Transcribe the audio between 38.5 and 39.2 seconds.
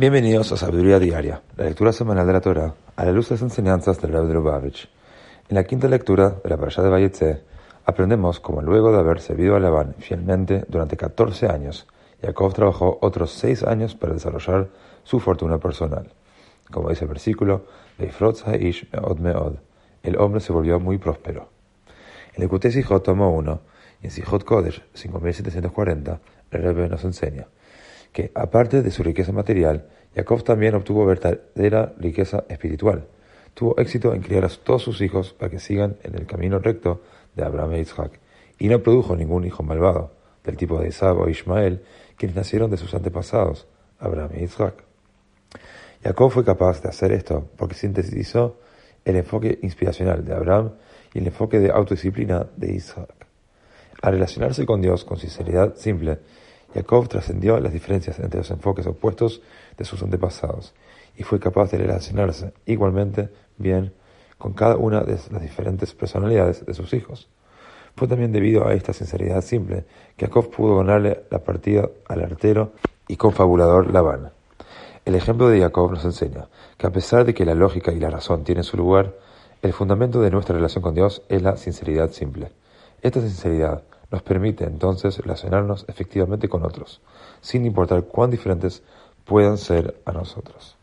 y no produjo